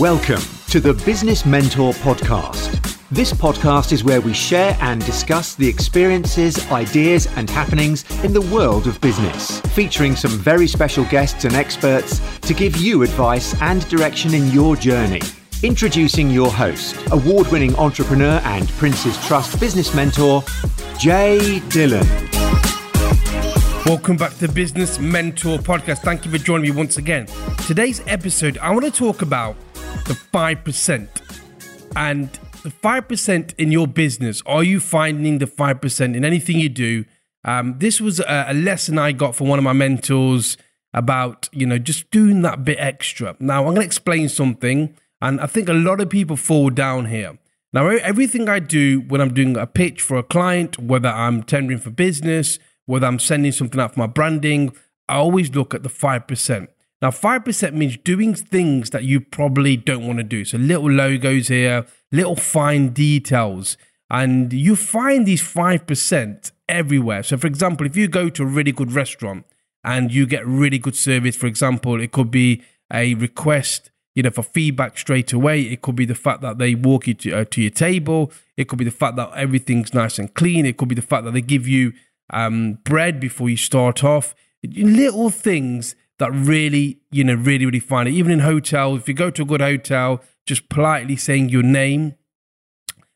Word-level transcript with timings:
Welcome 0.00 0.42
to 0.68 0.78
the 0.78 0.92
Business 1.06 1.46
Mentor 1.46 1.94
Podcast. 1.94 2.98
This 3.08 3.32
podcast 3.32 3.92
is 3.92 4.04
where 4.04 4.20
we 4.20 4.34
share 4.34 4.76
and 4.82 5.02
discuss 5.06 5.54
the 5.54 5.66
experiences, 5.66 6.70
ideas, 6.70 7.26
and 7.36 7.48
happenings 7.48 8.04
in 8.22 8.34
the 8.34 8.42
world 8.42 8.86
of 8.88 9.00
business, 9.00 9.58
featuring 9.72 10.14
some 10.14 10.32
very 10.32 10.66
special 10.66 11.06
guests 11.06 11.46
and 11.46 11.54
experts 11.54 12.20
to 12.40 12.52
give 12.52 12.76
you 12.76 13.04
advice 13.04 13.58
and 13.62 13.88
direction 13.88 14.34
in 14.34 14.50
your 14.50 14.76
journey. 14.76 15.22
Introducing 15.62 16.28
your 16.28 16.52
host, 16.52 16.94
award 17.10 17.46
winning 17.50 17.74
entrepreneur 17.76 18.42
and 18.44 18.68
Prince's 18.72 19.16
Trust 19.26 19.58
business 19.58 19.94
mentor, 19.94 20.42
Jay 20.98 21.60
Dhillon. 21.70 22.06
Welcome 23.86 24.18
back 24.18 24.32
to 24.32 24.46
the 24.46 24.52
Business 24.52 24.98
Mentor 24.98 25.56
Podcast. 25.56 26.00
Thank 26.00 26.26
you 26.26 26.30
for 26.30 26.38
joining 26.38 26.70
me 26.70 26.76
once 26.76 26.98
again. 26.98 27.28
Today's 27.66 28.02
episode, 28.06 28.58
I 28.58 28.72
want 28.72 28.84
to 28.84 28.90
talk 28.90 29.22
about 29.22 29.56
the 30.04 30.14
5%. 30.14 31.08
And 31.96 32.30
the 32.62 32.70
5% 32.70 33.54
in 33.58 33.72
your 33.72 33.86
business, 33.86 34.42
are 34.46 34.62
you 34.62 34.80
finding 34.80 35.38
the 35.38 35.46
5% 35.46 36.14
in 36.14 36.24
anything 36.24 36.58
you 36.58 36.68
do? 36.68 37.04
Um, 37.44 37.78
this 37.78 38.00
was 38.00 38.20
a, 38.20 38.46
a 38.48 38.54
lesson 38.54 38.98
I 38.98 39.12
got 39.12 39.36
from 39.36 39.48
one 39.48 39.58
of 39.58 39.64
my 39.64 39.72
mentors 39.72 40.56
about, 40.92 41.48
you 41.52 41.66
know, 41.66 41.78
just 41.78 42.10
doing 42.10 42.42
that 42.42 42.64
bit 42.64 42.78
extra. 42.80 43.36
Now, 43.38 43.60
I'm 43.60 43.74
going 43.74 43.76
to 43.76 43.82
explain 43.82 44.28
something, 44.28 44.96
and 45.20 45.40
I 45.40 45.46
think 45.46 45.68
a 45.68 45.74
lot 45.74 46.00
of 46.00 46.10
people 46.10 46.36
fall 46.36 46.70
down 46.70 47.06
here. 47.06 47.38
Now, 47.72 47.86
everything 47.88 48.48
I 48.48 48.58
do 48.58 49.00
when 49.00 49.20
I'm 49.20 49.34
doing 49.34 49.56
a 49.56 49.66
pitch 49.66 50.00
for 50.00 50.16
a 50.16 50.22
client, 50.22 50.78
whether 50.78 51.08
I'm 51.08 51.42
tendering 51.42 51.78
for 51.78 51.90
business, 51.90 52.58
whether 52.86 53.06
I'm 53.06 53.18
sending 53.18 53.52
something 53.52 53.80
out 53.80 53.94
for 53.94 54.00
my 54.00 54.06
branding, 54.06 54.74
I 55.08 55.16
always 55.16 55.54
look 55.54 55.74
at 55.74 55.82
the 55.82 55.88
5%. 55.88 56.68
Now, 57.02 57.10
5% 57.10 57.74
means 57.74 57.98
doing 57.98 58.34
things 58.34 58.90
that 58.90 59.04
you 59.04 59.20
probably 59.20 59.76
don't 59.76 60.06
want 60.06 60.18
to 60.18 60.24
do. 60.24 60.44
So, 60.44 60.56
little 60.56 60.90
logos 60.90 61.48
here, 61.48 61.86
little 62.10 62.36
fine 62.36 62.90
details. 62.90 63.76
And 64.08 64.52
you 64.52 64.76
find 64.76 65.26
these 65.26 65.42
5% 65.42 66.52
everywhere. 66.68 67.22
So, 67.22 67.36
for 67.36 67.46
example, 67.46 67.86
if 67.86 67.96
you 67.96 68.08
go 68.08 68.28
to 68.30 68.42
a 68.42 68.46
really 68.46 68.72
good 68.72 68.92
restaurant 68.92 69.44
and 69.84 70.12
you 70.12 70.26
get 70.26 70.46
really 70.46 70.78
good 70.78 70.96
service, 70.96 71.36
for 71.36 71.46
example, 71.46 72.00
it 72.00 72.12
could 72.12 72.30
be 72.30 72.62
a 72.92 73.14
request 73.14 73.90
you 74.16 74.22
know, 74.22 74.30
for 74.30 74.42
feedback 74.42 74.96
straight 74.96 75.32
away. 75.34 75.60
It 75.60 75.82
could 75.82 75.94
be 75.94 76.06
the 76.06 76.14
fact 76.14 76.40
that 76.40 76.56
they 76.56 76.74
walk 76.74 77.06
you 77.06 77.14
to, 77.14 77.40
uh, 77.40 77.44
to 77.50 77.60
your 77.60 77.70
table. 77.70 78.32
It 78.56 78.66
could 78.66 78.78
be 78.78 78.84
the 78.84 78.90
fact 78.90 79.16
that 79.16 79.30
everything's 79.34 79.92
nice 79.92 80.18
and 80.18 80.32
clean. 80.32 80.64
It 80.64 80.78
could 80.78 80.88
be 80.88 80.94
the 80.94 81.02
fact 81.02 81.24
that 81.26 81.32
they 81.32 81.42
give 81.42 81.68
you 81.68 81.92
um, 82.30 82.78
bread 82.84 83.20
before 83.20 83.50
you 83.50 83.58
start 83.58 84.02
off. 84.02 84.34
Little 84.64 85.28
things 85.28 85.94
that 86.18 86.30
really, 86.32 87.00
you 87.10 87.24
know, 87.24 87.34
really, 87.34 87.66
really 87.66 87.80
find 87.80 88.08
it. 88.08 88.12
Even 88.12 88.32
in 88.32 88.40
hotels, 88.40 89.00
if 89.00 89.08
you 89.08 89.14
go 89.14 89.30
to 89.30 89.42
a 89.42 89.44
good 89.44 89.60
hotel, 89.60 90.22
just 90.46 90.68
politely 90.68 91.16
saying 91.16 91.48
your 91.48 91.62
name 91.62 92.14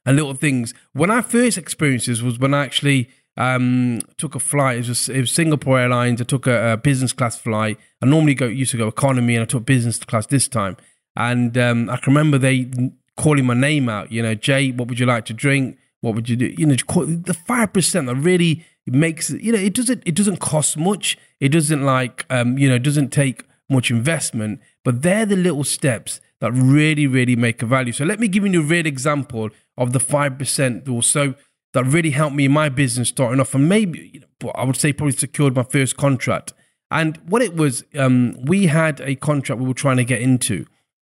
and 0.04 0.16
little 0.16 0.34
things. 0.34 0.74
When 0.92 1.10
I 1.10 1.22
first 1.22 1.56
experienced 1.56 2.06
this 2.06 2.22
was 2.22 2.38
when 2.38 2.54
I 2.54 2.64
actually 2.64 3.10
um, 3.36 4.00
took 4.18 4.34
a 4.34 4.40
flight. 4.40 4.78
It 4.78 4.88
was, 4.88 5.08
it 5.08 5.20
was, 5.20 5.30
Singapore 5.30 5.80
Airlines. 5.80 6.20
I 6.20 6.24
took 6.24 6.46
a, 6.46 6.72
a, 6.72 6.76
business 6.76 7.12
class 7.12 7.38
flight. 7.38 7.78
I 8.02 8.06
normally 8.06 8.34
go 8.34 8.46
used 8.46 8.72
to 8.72 8.76
go 8.76 8.88
economy, 8.88 9.34
and 9.34 9.42
I 9.42 9.46
took 9.46 9.64
business 9.64 9.98
class 9.98 10.26
this 10.26 10.48
time. 10.48 10.76
And 11.16 11.56
um, 11.56 11.88
I 11.88 11.96
can 11.96 12.12
remember 12.12 12.38
they 12.38 12.68
calling 13.16 13.46
my 13.46 13.54
name 13.54 13.88
out. 13.88 14.12
You 14.12 14.22
know, 14.22 14.34
Jay, 14.34 14.72
what 14.72 14.88
would 14.88 14.98
you 14.98 15.06
like 15.06 15.24
to 15.26 15.32
drink? 15.32 15.78
What 16.00 16.14
would 16.14 16.28
you 16.28 16.36
do? 16.36 16.46
You 16.46 16.66
know, 16.66 16.74
the 16.74 17.36
five 17.46 17.72
percent 17.72 18.06
that 18.08 18.16
really 18.16 18.64
makes 18.86 19.31
you 19.31 19.53
know 19.53 19.59
it 19.59 19.75
doesn't 19.75 20.03
it 20.06 20.14
doesn't 20.14 20.39
cost 20.39 20.77
much. 20.77 21.19
It 21.39 21.50
doesn't 21.50 21.84
like 21.84 22.27
um, 22.31 22.59
you 22.59 22.69
know 22.69 22.77
it 22.77 22.83
doesn't 22.83 23.11
take 23.11 23.45
much 23.69 23.91
investment, 23.91 24.61
but 24.84 25.03
they're 25.03 25.27
the 25.27 25.36
little 25.36 25.64
steps 25.64 26.20
that 26.41 26.53
really 26.53 27.06
really 27.06 27.36
make 27.36 27.62
a 27.62 27.67
value. 27.67 27.92
So 27.92 28.05
let 28.05 28.20
me 28.20 28.28
give 28.28 28.47
you 28.47 28.61
a 28.61 28.64
real 28.64 28.86
example 28.86 29.51
of 29.77 29.92
the 29.92 30.01
five 30.01 30.39
percent 30.39 30.89
or 30.89 31.03
so 31.03 31.34
that 31.73 31.84
really 31.84 32.11
helped 32.11 32.35
me 32.35 32.46
in 32.46 32.52
my 32.52 32.69
business 32.69 33.08
starting 33.08 33.40
off, 33.40 33.55
and 33.55 33.69
maybe 33.69 34.11
you 34.14 34.20
know, 34.20 34.51
I 34.55 34.64
would 34.64 34.77
say 34.77 34.92
probably 34.92 35.17
secured 35.17 35.55
my 35.55 35.63
first 35.63 35.96
contract. 35.96 36.52
And 36.90 37.19
what 37.29 37.40
it 37.40 37.55
was, 37.55 37.85
um, 37.96 38.36
we 38.42 38.67
had 38.67 39.01
a 39.02 39.14
contract 39.14 39.61
we 39.61 39.69
were 39.69 39.74
trying 39.74 39.98
to 39.98 40.05
get 40.05 40.20
into. 40.20 40.67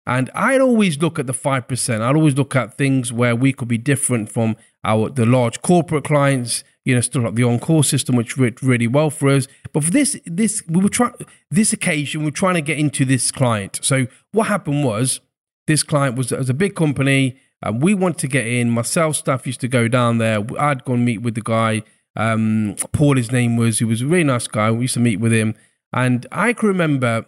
And 0.08 0.30
I'd 0.34 0.60
always 0.60 1.00
look 1.00 1.18
at 1.18 1.26
the 1.26 1.34
5%. 1.34 2.00
I'd 2.00 2.16
always 2.16 2.36
look 2.36 2.56
at 2.56 2.78
things 2.78 3.12
where 3.12 3.36
we 3.36 3.52
could 3.52 3.68
be 3.68 3.78
different 3.78 4.32
from 4.32 4.56
our 4.82 5.10
the 5.10 5.26
large 5.26 5.60
corporate 5.60 6.04
clients, 6.04 6.64
you 6.88 6.94
know, 6.94 7.02
still 7.02 7.22
like 7.22 7.34
the 7.34 7.44
on-call 7.44 7.82
system, 7.82 8.16
which 8.16 8.38
worked 8.38 8.62
really 8.62 8.86
well 8.86 9.10
for 9.10 9.28
us. 9.28 9.46
But 9.72 9.84
for 9.84 9.90
this, 9.90 10.18
this 10.24 10.62
we 10.66 10.80
were 10.80 10.88
trying 10.88 11.12
this 11.50 11.72
occasion, 11.72 12.22
we 12.22 12.28
are 12.28 12.40
trying 12.42 12.54
to 12.54 12.62
get 12.62 12.78
into 12.78 13.04
this 13.04 13.30
client. 13.30 13.78
So 13.82 14.06
what 14.32 14.46
happened 14.46 14.84
was 14.84 15.20
this 15.66 15.82
client 15.82 16.16
was, 16.16 16.32
was 16.32 16.48
a 16.48 16.54
big 16.54 16.74
company. 16.74 17.38
And 17.60 17.82
we 17.82 17.92
wanted 17.92 18.18
to 18.18 18.28
get 18.28 18.46
in. 18.46 18.70
Myself, 18.70 19.16
staff 19.16 19.46
used 19.46 19.60
to 19.60 19.68
go 19.68 19.88
down 19.88 20.18
there. 20.18 20.38
I'd 20.58 20.84
go 20.84 20.94
and 20.94 21.04
meet 21.04 21.22
with 21.22 21.34
the 21.34 21.42
guy. 21.42 21.82
Um, 22.14 22.76
Paul, 22.92 23.16
his 23.16 23.32
name 23.32 23.56
was. 23.56 23.80
He 23.80 23.84
was 23.84 24.00
a 24.00 24.06
really 24.06 24.24
nice 24.24 24.46
guy. 24.46 24.70
We 24.70 24.82
used 24.82 24.94
to 24.94 25.00
meet 25.00 25.18
with 25.20 25.32
him, 25.32 25.56
and 25.92 26.24
I 26.30 26.52
can 26.52 26.68
remember, 26.68 27.26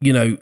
you 0.00 0.12
know, 0.12 0.36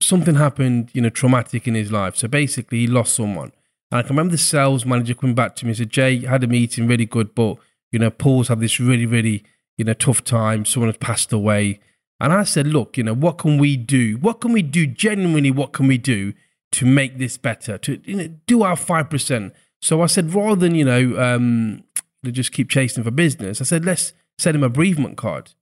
something 0.00 0.36
happened, 0.36 0.90
you 0.92 1.02
know, 1.02 1.10
traumatic 1.10 1.66
in 1.66 1.74
his 1.74 1.90
life. 1.90 2.16
So 2.16 2.28
basically, 2.28 2.78
he 2.78 2.86
lost 2.86 3.14
someone. 3.14 3.50
And 3.90 3.98
I 3.98 4.02
can 4.02 4.10
remember 4.10 4.32
the 4.32 4.38
sales 4.38 4.84
manager 4.84 5.14
coming 5.14 5.34
back 5.34 5.56
to 5.56 5.64
me 5.64 5.70
and 5.70 5.78
said, 5.78 5.90
Jay, 5.90 6.24
had 6.24 6.44
a 6.44 6.46
meeting, 6.46 6.86
really 6.86 7.06
good, 7.06 7.34
but, 7.34 7.56
you 7.90 7.98
know, 7.98 8.10
Paul's 8.10 8.48
had 8.48 8.60
this 8.60 8.78
really, 8.78 9.06
really, 9.06 9.44
you 9.76 9.84
know, 9.84 9.94
tough 9.94 10.22
time. 10.24 10.64
Someone 10.64 10.88
has 10.88 10.98
passed 10.98 11.32
away. 11.32 11.80
And 12.20 12.32
I 12.32 12.44
said, 12.44 12.66
look, 12.66 12.98
you 12.98 13.04
know, 13.04 13.14
what 13.14 13.38
can 13.38 13.58
we 13.58 13.76
do? 13.76 14.16
What 14.18 14.40
can 14.40 14.52
we 14.52 14.62
do? 14.62 14.86
Genuinely, 14.86 15.50
what 15.50 15.72
can 15.72 15.86
we 15.86 15.98
do 15.98 16.34
to 16.72 16.84
make 16.84 17.18
this 17.18 17.38
better? 17.38 17.78
To 17.78 18.00
you 18.04 18.16
know, 18.16 18.28
do 18.46 18.62
our 18.62 18.76
5%. 18.76 19.52
So 19.80 20.02
I 20.02 20.06
said, 20.06 20.34
rather 20.34 20.60
than, 20.60 20.74
you 20.74 20.84
know, 20.84 21.18
um, 21.18 21.84
just 22.24 22.52
keep 22.52 22.68
chasing 22.68 23.04
for 23.04 23.10
business, 23.10 23.60
I 23.60 23.64
said, 23.64 23.84
let's 23.84 24.12
send 24.38 24.56
him 24.56 24.64
a 24.64 24.68
bereavement 24.68 25.16
card. 25.16 25.52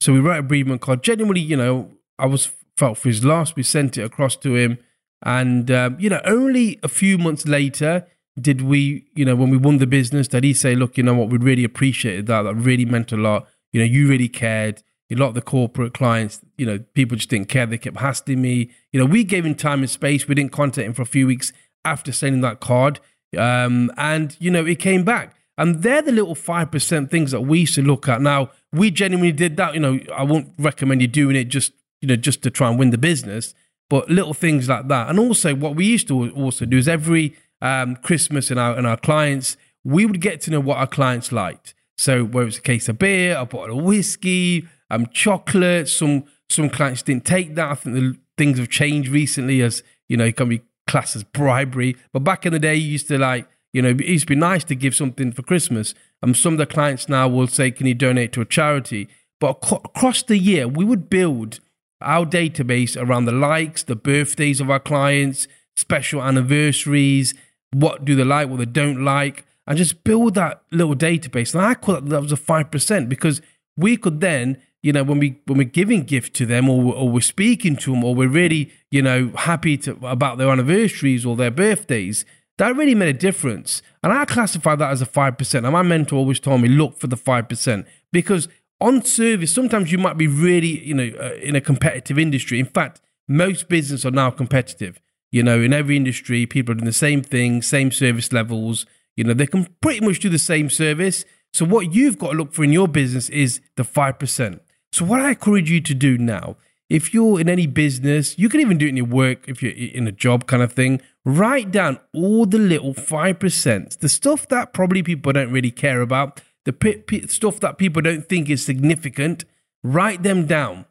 So 0.00 0.12
we 0.12 0.20
wrote 0.20 0.38
a 0.38 0.42
bereavement 0.42 0.80
card. 0.80 1.02
Genuinely, 1.02 1.40
you 1.40 1.56
know, 1.56 1.90
I 2.18 2.26
was 2.26 2.52
felt 2.76 2.98
for 2.98 3.08
his 3.08 3.24
loss. 3.24 3.56
We 3.56 3.62
sent 3.62 3.98
it 3.98 4.04
across 4.04 4.36
to 4.36 4.54
him. 4.54 4.78
And, 5.24 5.70
um, 5.70 5.96
you 5.98 6.10
know, 6.10 6.20
only 6.24 6.78
a 6.82 6.88
few 6.88 7.16
months 7.16 7.48
later 7.48 8.06
did 8.38 8.60
we, 8.60 9.06
you 9.14 9.24
know, 9.24 9.34
when 9.34 9.50
we 9.50 9.56
won 9.56 9.78
the 9.78 9.86
business, 9.86 10.28
did 10.28 10.44
he 10.44 10.52
say, 10.52 10.74
look, 10.74 10.96
you 10.98 11.02
know 11.02 11.14
what, 11.14 11.30
we 11.30 11.38
really 11.38 11.64
appreciated 11.64 12.26
that. 12.26 12.42
That 12.42 12.54
really 12.54 12.84
meant 12.84 13.10
a 13.10 13.16
lot. 13.16 13.48
You 13.72 13.80
know, 13.80 13.86
you 13.86 14.08
really 14.08 14.28
cared. 14.28 14.82
A 15.10 15.16
lot 15.16 15.28
of 15.28 15.34
the 15.34 15.42
corporate 15.42 15.94
clients, 15.94 16.40
you 16.58 16.66
know, 16.66 16.80
people 16.94 17.16
just 17.16 17.30
didn't 17.30 17.48
care. 17.48 17.66
They 17.66 17.78
kept 17.78 17.98
hassling 17.98 18.42
me. 18.42 18.70
You 18.92 19.00
know, 19.00 19.06
we 19.06 19.22
gave 19.22 19.46
him 19.46 19.54
time 19.54 19.80
and 19.80 19.90
space. 19.90 20.26
We 20.26 20.34
didn't 20.34 20.52
contact 20.52 20.86
him 20.86 20.92
for 20.92 21.02
a 21.02 21.06
few 21.06 21.26
weeks 21.26 21.52
after 21.84 22.10
sending 22.10 22.40
that 22.40 22.60
card. 22.60 23.00
Um, 23.38 23.92
and, 23.96 24.36
you 24.40 24.50
know, 24.50 24.66
it 24.66 24.80
came 24.80 25.04
back. 25.04 25.36
And 25.56 25.82
they're 25.82 26.02
the 26.02 26.10
little 26.10 26.34
5% 26.34 27.10
things 27.10 27.30
that 27.30 27.42
we 27.42 27.60
used 27.60 27.76
to 27.76 27.82
look 27.82 28.08
at. 28.08 28.20
Now, 28.20 28.50
we 28.72 28.90
genuinely 28.90 29.30
did 29.30 29.56
that. 29.56 29.74
You 29.74 29.80
know, 29.80 30.00
I 30.12 30.24
won't 30.24 30.52
recommend 30.58 31.00
you 31.00 31.06
doing 31.06 31.36
it 31.36 31.44
just, 31.44 31.72
you 32.00 32.08
know, 32.08 32.16
just 32.16 32.42
to 32.42 32.50
try 32.50 32.68
and 32.68 32.78
win 32.78 32.90
the 32.90 32.98
business 32.98 33.54
but 33.88 34.08
little 34.08 34.34
things 34.34 34.68
like 34.68 34.88
that. 34.88 35.08
And 35.08 35.18
also, 35.18 35.54
what 35.54 35.76
we 35.76 35.86
used 35.86 36.08
to 36.08 36.30
also 36.30 36.64
do 36.64 36.78
is 36.78 36.88
every 36.88 37.36
um, 37.60 37.96
Christmas 37.96 38.50
in 38.50 38.58
our 38.58 38.78
in 38.78 38.86
our 38.86 38.96
clients, 38.96 39.56
we 39.84 40.06
would 40.06 40.20
get 40.20 40.40
to 40.42 40.50
know 40.50 40.60
what 40.60 40.78
our 40.78 40.86
clients 40.86 41.32
liked. 41.32 41.74
So 41.96 42.24
whether 42.24 42.48
it's 42.48 42.58
a 42.58 42.62
case 42.62 42.88
of 42.88 42.98
beer, 42.98 43.36
a 43.36 43.46
bottle 43.46 43.78
of 43.78 43.84
whiskey, 43.84 44.66
um, 44.90 45.06
chocolate. 45.12 45.88
Some 45.88 46.24
some 46.48 46.68
clients 46.70 47.02
didn't 47.02 47.24
take 47.24 47.54
that. 47.54 47.70
I 47.70 47.74
think 47.74 47.94
the 47.94 48.16
things 48.36 48.58
have 48.58 48.68
changed 48.68 49.08
recently, 49.10 49.62
as 49.62 49.82
you 50.08 50.16
know, 50.16 50.24
it 50.24 50.36
can 50.36 50.48
be 50.48 50.62
classed 50.86 51.16
as 51.16 51.24
bribery. 51.24 51.96
But 52.12 52.20
back 52.20 52.46
in 52.46 52.52
the 52.52 52.58
day, 52.58 52.74
you 52.74 52.92
used 52.92 53.08
to 53.08 53.18
like, 53.18 53.48
you 53.72 53.82
know, 53.82 53.90
it 53.90 54.04
used 54.04 54.28
to 54.28 54.34
be 54.34 54.38
nice 54.38 54.64
to 54.64 54.74
give 54.74 54.94
something 54.94 55.32
for 55.32 55.42
Christmas. 55.42 55.94
And 56.22 56.30
um, 56.30 56.34
some 56.34 56.54
of 56.54 56.58
the 56.58 56.66
clients 56.66 57.08
now 57.08 57.28
will 57.28 57.46
say, 57.46 57.70
"Can 57.70 57.86
you 57.86 57.94
donate 57.94 58.32
to 58.32 58.40
a 58.40 58.44
charity?" 58.44 59.08
But 59.40 59.58
across 59.70 60.22
the 60.22 60.38
year, 60.38 60.68
we 60.68 60.84
would 60.84 61.10
build 61.10 61.60
our 62.04 62.26
database 62.26 63.00
around 63.00 63.24
the 63.24 63.32
likes, 63.32 63.82
the 63.82 63.96
birthdays 63.96 64.60
of 64.60 64.70
our 64.70 64.80
clients, 64.80 65.48
special 65.76 66.22
anniversaries, 66.22 67.34
what 67.72 68.04
do 68.04 68.14
they 68.14 68.24
like, 68.24 68.48
what 68.48 68.58
they 68.58 68.64
don't 68.64 69.04
like, 69.04 69.44
and 69.66 69.78
just 69.78 70.04
build 70.04 70.34
that 70.34 70.62
little 70.70 70.94
database. 70.94 71.54
And 71.54 71.64
I 71.64 71.74
call 71.74 71.94
that, 71.96 72.08
that 72.08 72.22
was 72.22 72.32
a 72.32 72.36
five 72.36 72.70
percent 72.70 73.08
because 73.08 73.40
we 73.76 73.96
could 73.96 74.20
then, 74.20 74.62
you 74.82 74.92
know, 74.92 75.02
when 75.02 75.18
we 75.18 75.40
when 75.46 75.58
we're 75.58 75.64
giving 75.64 76.04
gift 76.04 76.34
to 76.34 76.46
them 76.46 76.68
or, 76.68 76.94
or 76.94 77.08
we're 77.08 77.20
speaking 77.20 77.76
to 77.76 77.92
them 77.92 78.04
or 78.04 78.14
we're 78.14 78.28
really, 78.28 78.70
you 78.90 79.02
know, 79.02 79.32
happy 79.34 79.76
to, 79.78 79.98
about 80.06 80.38
their 80.38 80.50
anniversaries 80.50 81.26
or 81.26 81.34
their 81.34 81.50
birthdays, 81.50 82.24
that 82.58 82.76
really 82.76 82.94
made 82.94 83.08
a 83.08 83.18
difference. 83.18 83.82
And 84.02 84.12
I 84.12 84.26
classify 84.26 84.76
that 84.76 84.90
as 84.90 85.02
a 85.02 85.06
five 85.06 85.38
percent. 85.38 85.66
And 85.66 85.72
my 85.72 85.82
mentor 85.82 86.16
always 86.16 86.38
told 86.38 86.60
me, 86.60 86.68
look 86.68 86.98
for 86.98 87.08
the 87.08 87.16
five 87.16 87.48
percent 87.48 87.86
because 88.12 88.48
on 88.84 89.04
service, 89.04 89.52
sometimes 89.52 89.90
you 89.90 89.98
might 89.98 90.16
be 90.16 90.26
really, 90.26 90.84
you 90.84 90.94
know, 90.94 91.10
uh, 91.18 91.34
in 91.42 91.56
a 91.56 91.60
competitive 91.60 92.18
industry. 92.18 92.60
In 92.60 92.66
fact, 92.66 93.00
most 93.26 93.68
businesses 93.68 94.04
are 94.04 94.10
now 94.10 94.30
competitive. 94.30 95.00
You 95.32 95.42
know, 95.42 95.60
in 95.60 95.72
every 95.72 95.96
industry, 95.96 96.46
people 96.46 96.72
are 96.72 96.76
doing 96.76 96.84
the 96.84 96.92
same 96.92 97.22
thing, 97.22 97.62
same 97.62 97.90
service 97.90 98.32
levels. 98.32 98.86
You 99.16 99.24
know, 99.24 99.34
they 99.34 99.46
can 99.46 99.68
pretty 99.80 100.04
much 100.04 100.20
do 100.20 100.28
the 100.28 100.38
same 100.38 100.70
service. 100.70 101.24
So 101.52 101.64
what 101.64 101.94
you've 101.94 102.18
got 102.18 102.32
to 102.32 102.36
look 102.36 102.52
for 102.52 102.62
in 102.62 102.72
your 102.72 102.88
business 102.88 103.28
is 103.30 103.60
the 103.76 103.84
5%. 103.84 104.60
So 104.92 105.04
what 105.04 105.20
I 105.20 105.30
encourage 105.30 105.70
you 105.70 105.80
to 105.80 105.94
do 105.94 106.18
now 106.18 106.56
if 106.90 107.14
you're 107.14 107.40
in 107.40 107.48
any 107.48 107.66
business, 107.66 108.38
you 108.38 108.48
can 108.48 108.60
even 108.60 108.78
do 108.78 108.86
it 108.86 108.90
in 108.90 108.96
your 108.96 109.06
work 109.06 109.48
if 109.48 109.62
you're 109.62 109.72
in 109.72 110.06
a 110.06 110.12
job 110.12 110.46
kind 110.46 110.62
of 110.62 110.72
thing. 110.72 111.00
Write 111.24 111.70
down 111.70 111.98
all 112.12 112.44
the 112.44 112.58
little 112.58 112.94
5%, 112.94 113.98
the 113.98 114.08
stuff 114.08 114.46
that 114.48 114.74
probably 114.74 115.02
people 115.02 115.32
don't 115.32 115.50
really 115.50 115.70
care 115.70 116.02
about, 116.02 116.42
the 116.64 116.72
p- 116.72 116.96
p- 116.96 117.26
stuff 117.26 117.60
that 117.60 117.78
people 117.78 118.02
don't 118.02 118.28
think 118.28 118.48
is 118.50 118.64
significant. 118.64 119.44
Write 119.82 120.22
them 120.22 120.46
down 120.46 120.86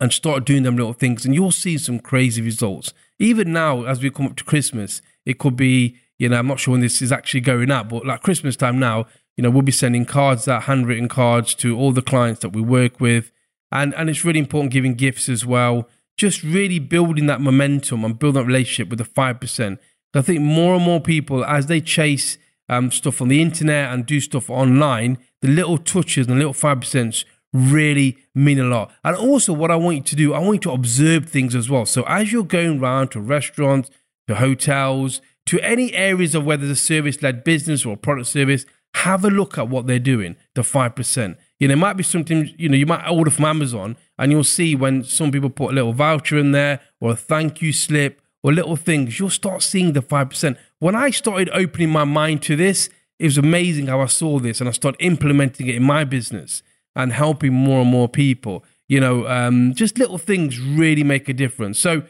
and 0.00 0.12
start 0.12 0.44
doing 0.44 0.64
them 0.64 0.76
little 0.76 0.92
things, 0.92 1.24
and 1.24 1.34
you'll 1.34 1.52
see 1.52 1.78
some 1.78 2.00
crazy 2.00 2.42
results. 2.42 2.92
Even 3.18 3.52
now, 3.52 3.84
as 3.84 4.02
we 4.02 4.10
come 4.10 4.26
up 4.26 4.36
to 4.36 4.44
Christmas, 4.44 5.00
it 5.24 5.38
could 5.38 5.54
be, 5.54 5.96
you 6.18 6.28
know, 6.28 6.38
I'm 6.38 6.48
not 6.48 6.58
sure 6.58 6.72
when 6.72 6.80
this 6.80 7.00
is 7.00 7.12
actually 7.12 7.40
going 7.40 7.70
out, 7.70 7.88
but 7.88 8.04
like 8.04 8.22
Christmas 8.22 8.56
time 8.56 8.80
now, 8.80 9.06
you 9.36 9.42
know, 9.42 9.50
we'll 9.50 9.62
be 9.62 9.72
sending 9.72 10.04
cards 10.04 10.48
out, 10.48 10.64
handwritten 10.64 11.08
cards 11.08 11.54
to 11.56 11.78
all 11.78 11.92
the 11.92 12.02
clients 12.02 12.40
that 12.40 12.50
we 12.50 12.60
work 12.60 13.00
with 13.00 13.30
and 13.72 13.94
and 13.94 14.10
it's 14.10 14.24
really 14.24 14.38
important 14.38 14.72
giving 14.72 14.94
gifts 14.94 15.28
as 15.28 15.44
well. 15.44 15.88
Just 16.16 16.42
really 16.42 16.78
building 16.78 17.26
that 17.26 17.40
momentum 17.40 18.04
and 18.04 18.18
building 18.18 18.42
that 18.42 18.46
relationship 18.46 18.90
with 18.90 18.98
the 18.98 19.04
five 19.04 19.40
percent. 19.40 19.80
I 20.14 20.20
think 20.20 20.40
more 20.40 20.74
and 20.74 20.84
more 20.84 21.00
people, 21.00 21.42
as 21.44 21.66
they 21.66 21.80
chase 21.80 22.36
um, 22.72 22.90
stuff 22.90 23.20
on 23.22 23.28
the 23.28 23.40
internet 23.42 23.92
and 23.92 24.06
do 24.06 24.18
stuff 24.20 24.50
online, 24.50 25.18
the 25.40 25.48
little 25.48 25.78
touches 25.78 26.26
and 26.26 26.34
the 26.34 26.38
little 26.42 26.52
five 26.52 26.80
percent 26.80 27.24
really 27.52 28.16
mean 28.34 28.58
a 28.58 28.64
lot. 28.64 28.90
And 29.04 29.14
also, 29.16 29.52
what 29.52 29.70
I 29.70 29.76
want 29.76 29.96
you 29.96 30.02
to 30.02 30.16
do, 30.16 30.34
I 30.34 30.38
want 30.38 30.54
you 30.54 30.70
to 30.70 30.72
observe 30.72 31.22
things 31.26 31.54
as 31.54 31.68
well. 31.68 31.86
So 31.86 32.02
as 32.04 32.32
you're 32.32 32.44
going 32.58 32.80
around 32.80 33.10
to 33.10 33.20
restaurants, 33.20 33.90
to 34.28 34.36
hotels, 34.36 35.20
to 35.50 35.60
any 35.60 35.92
areas 35.92 36.34
of 36.34 36.46
whether 36.46 36.64
it's 36.64 36.80
a 36.80 36.86
service-led 36.86 37.44
business 37.44 37.84
or 37.84 37.96
product 37.96 38.28
service, 38.28 38.64
have 38.94 39.24
a 39.24 39.30
look 39.30 39.58
at 39.58 39.68
what 39.68 39.86
they're 39.86 39.98
doing. 39.98 40.36
The 40.54 40.62
five 40.62 40.94
percent. 40.94 41.36
You 41.58 41.68
know, 41.68 41.74
it 41.74 41.78
might 41.78 41.98
be 41.98 42.02
something, 42.02 42.50
you 42.56 42.68
know, 42.68 42.76
you 42.76 42.86
might 42.86 43.06
order 43.08 43.30
from 43.30 43.44
Amazon 43.44 43.96
and 44.18 44.32
you'll 44.32 44.44
see 44.44 44.74
when 44.74 45.04
some 45.04 45.30
people 45.30 45.50
put 45.50 45.72
a 45.72 45.74
little 45.74 45.92
voucher 45.92 46.38
in 46.38 46.52
there 46.52 46.80
or 47.00 47.12
a 47.12 47.16
thank 47.16 47.60
you 47.62 47.72
slip 47.72 48.21
or 48.42 48.52
little 48.52 48.76
things, 48.76 49.18
you'll 49.18 49.30
start 49.30 49.62
seeing 49.62 49.92
the 49.92 50.02
5%. 50.02 50.56
When 50.78 50.94
I 50.94 51.10
started 51.10 51.48
opening 51.52 51.90
my 51.90 52.04
mind 52.04 52.42
to 52.42 52.56
this, 52.56 52.90
it 53.18 53.24
was 53.24 53.38
amazing 53.38 53.86
how 53.86 54.00
I 54.00 54.06
saw 54.06 54.38
this 54.38 54.60
and 54.60 54.68
I 54.68 54.72
started 54.72 55.00
implementing 55.00 55.68
it 55.68 55.76
in 55.76 55.82
my 55.84 56.04
business 56.04 56.62
and 56.96 57.12
helping 57.12 57.52
more 57.52 57.82
and 57.82 57.90
more 57.90 58.08
people. 58.08 58.64
You 58.88 59.00
know, 59.00 59.26
um, 59.28 59.74
just 59.74 59.98
little 59.98 60.18
things 60.18 60.58
really 60.58 61.04
make 61.04 61.28
a 61.28 61.32
difference. 61.32 61.78
So 61.78 62.02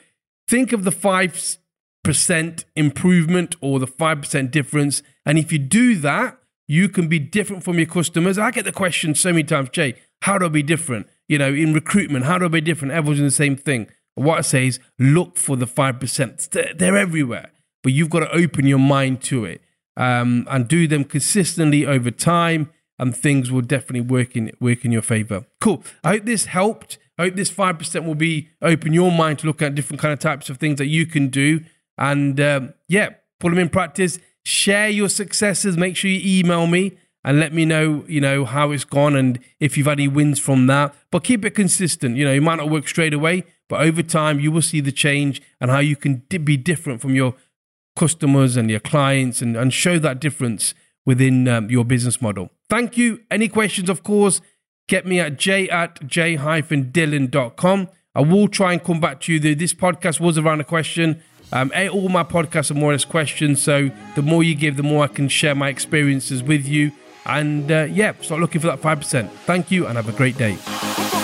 think 0.49 0.73
of 0.73 0.85
the 0.85 0.91
5% 0.91 2.65
improvement 2.75 3.57
or 3.61 3.79
the 3.79 3.87
5% 3.87 4.51
difference. 4.51 5.03
And 5.27 5.39
if 5.39 5.53
you 5.53 5.59
do 5.59 5.97
that, 5.97 6.39
you 6.67 6.89
can 6.89 7.09
be 7.09 7.19
different 7.19 7.63
from 7.63 7.77
your 7.77 7.87
customers. 7.87 8.39
I 8.39 8.51
get 8.51 8.65
the 8.65 8.73
question 8.73 9.15
so 9.15 9.31
many 9.31 9.45
times, 9.45 9.69
Jay, 9.71 9.95
how 10.23 10.39
do 10.39 10.47
I 10.47 10.49
be 10.49 10.63
different? 10.63 11.07
You 11.29 11.39
know, 11.39 11.53
in 11.53 11.75
recruitment, 11.75 12.25
how 12.25 12.39
do 12.39 12.47
I 12.47 12.49
be 12.49 12.61
different? 12.61 12.95
Everyone's 12.95 13.19
doing 13.19 13.29
the 13.29 13.31
same 13.33 13.57
thing. 13.57 13.89
What 14.15 14.39
I 14.39 14.41
say 14.43 14.67
is 14.67 14.81
look 14.99 15.37
for 15.37 15.57
the 15.57 15.67
5%. 15.67 16.79
They're 16.79 16.97
everywhere, 16.97 17.51
but 17.83 17.93
you've 17.93 18.11
got 18.11 18.21
to 18.21 18.31
open 18.33 18.67
your 18.67 18.79
mind 18.79 19.23
to 19.25 19.45
it 19.45 19.63
um, 19.97 20.47
and 20.51 20.69
do 20.69 20.87
them 20.87 21.05
consistently 21.05 21.87
over 21.87 22.11
time, 22.11 22.71
and 22.99 23.17
things 23.17 23.51
will 23.51 23.63
definitely 23.63 24.03
work 24.03 24.37
in, 24.37 24.53
work 24.61 24.85
in 24.85 24.93
your 24.93 25.03
favor. 25.03 25.47
Cool. 25.61 25.83
I 26.05 26.11
hope 26.11 26.25
this 26.25 26.47
helped. 26.47 26.99
I 27.19 27.25
hope 27.25 27.35
this 27.35 27.51
5% 27.51 28.07
will 28.07 28.15
be 28.15 28.49
open 28.61 28.93
your 28.93 29.11
mind 29.11 29.41
to 29.41 29.47
look 29.47 29.63
at 29.63 29.75
different 29.75 30.01
kind 30.01 30.13
of 30.13 30.19
types 30.19 30.51
of 30.51 30.59
things 30.59 30.79
that 30.79 30.87
you 30.87 31.07
can 31.07 31.29
do. 31.29 31.61
And 31.99 32.41
um, 32.41 32.75
yeah, 32.89 33.11
put 33.39 33.51
them 33.51 33.59
in 33.59 33.69
practice 33.69 34.19
share 34.45 34.89
your 34.89 35.09
successes. 35.09 35.77
Make 35.77 35.97
sure 35.97 36.11
you 36.11 36.41
email 36.41 36.67
me 36.67 36.99
and 37.25 37.39
let 37.39 37.53
me 37.53 37.65
know, 37.65 38.05
you 38.09 38.21
know, 38.21 38.45
how 38.45 38.73
it's 38.73 38.85
gone 38.85 39.15
and 39.15 39.39
if 39.61 39.77
you've 39.77 39.87
had 39.87 39.99
any 39.99 40.09
wins 40.09 40.39
from 40.39 40.67
that. 40.67 40.95
But 41.11 41.25
keep 41.25 41.45
it 41.45 41.53
consistent. 41.53 42.17
You 42.17 42.25
know, 42.25 42.33
it 42.33 42.43
might 42.43 42.57
not 42.57 42.71
work 42.71 42.89
straight 42.89 43.15
away, 43.15 43.45
but 43.73 43.81
over 43.81 44.03
time 44.03 44.39
you 44.39 44.53
will 44.53 44.61
see 44.61 44.83
the 44.83 44.93
change 44.93 45.41
and 45.59 45.71
how 45.71 45.79
you 45.79 45.97
can 45.97 46.17
be 46.45 46.59
different 46.59 47.01
from 47.01 47.15
your 47.15 47.35
customers 47.97 48.55
and 48.55 48.69
your 48.69 48.81
clients 48.81 49.41
and, 49.41 49.57
and 49.57 49.73
show 49.73 49.99
that 49.99 50.21
difference 50.21 50.75
within 51.07 51.49
um, 51.49 51.71
your 51.71 51.83
business 51.83 52.21
model. 52.21 52.51
Thank 52.69 52.99
you. 52.99 53.23
Any 53.31 53.49
questions, 53.49 53.89
of 53.89 54.03
course, 54.03 54.43
get 54.89 55.07
me 55.07 55.21
at 55.21 55.39
j 55.39 55.71
at 55.71 56.07
jay-dhillon.com. 56.07 57.89
I 58.15 58.21
will 58.21 58.49
try 58.49 58.75
and 58.75 58.85
come 58.85 59.01
back 59.01 59.23
to 59.23 59.33
you. 59.33 59.41
This 59.41 59.73
podcast 59.73 60.21
was 60.21 60.37
around 60.37 60.61
a 60.61 60.65
question 60.65 61.23
um, 61.51 61.73
all 61.75 62.11
my 62.11 62.25
podcasts 62.25 62.71
are 62.71 62.75
more 62.75 62.91
or 62.91 62.93
less 62.93 63.07
questions, 63.07 63.63
so 63.63 63.91
the 64.17 64.23
more 64.23 64.43
you 64.43 64.55
give, 64.55 64.77
the 64.77 64.83
more 64.83 65.05
I 65.05 65.07
can 65.07 65.29
share 65.29 65.55
my 65.55 65.71
experiences 65.71 66.43
with 66.43 66.67
you. 66.67 66.93
And 67.25 67.73
uh, 67.73 67.87
yeah, 67.91 68.13
start 68.21 68.43
looking 68.43 68.61
for 68.61 68.67
that 68.67 68.83
5%. 68.83 69.31
Thank 69.47 69.71
you 69.71 69.87
and 69.87 69.97
have 69.97 70.11
a 70.11 70.13
great 70.13 70.37
day. 70.37 71.22